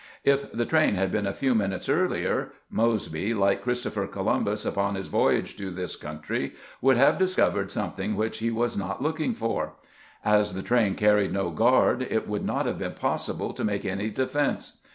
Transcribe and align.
If 0.23 0.51
the 0.51 0.65
train 0.65 0.95
had 0.95 1.11
been 1.11 1.27
a 1.27 1.31
few 1.31 1.53
minutes 1.53 1.87
earlier, 1.87 2.53
Mosby, 2.71 3.35
like 3.35 3.61
Chris 3.61 3.85
topher 3.85 4.11
Columbus 4.11 4.65
upon 4.65 4.95
his 4.95 5.05
voyage 5.05 5.55
to 5.57 5.69
this 5.69 5.95
country, 5.95 6.55
would 6.81 6.97
have 6.97 7.19
discovered 7.19 7.69
something 7.71 8.15
which 8.15 8.39
he 8.39 8.49
was 8.49 8.75
not 8.75 9.03
looking 9.03 9.35
for. 9.35 9.73
As 10.25 10.55
the 10.55 10.63
train 10.63 10.95
carried 10.95 11.31
no 11.33 11.51
guard, 11.51 12.01
it 12.01 12.27
would 12.27 12.43
not 12.43 12.65
have 12.65 12.79
been 12.79 12.93
possible 12.95 13.53
to 13.53 13.63
make 13.63 13.85
any 13.85 14.09
defense. 14.09 14.79